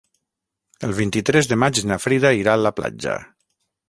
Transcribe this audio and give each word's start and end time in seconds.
El 0.87 0.95
vint-i-tres 0.99 1.49
de 1.51 1.57
maig 1.63 1.81
na 1.91 1.97
Frida 2.05 2.31
irà 2.39 2.57
a 2.57 2.63
la 2.69 2.73
platja. 2.81 3.15